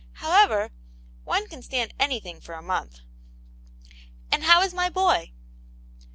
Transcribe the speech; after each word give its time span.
However, 0.13 0.71
one 1.25 1.47
can 1.47 1.61
stand 1.61 1.93
anything 1.99 2.41
for 2.41 2.55
a 2.55 2.61
month."" 2.63 3.01
And 4.31 4.45
how 4.45 4.63
is 4.63 4.73
my 4.73 4.89
boy 4.89 5.31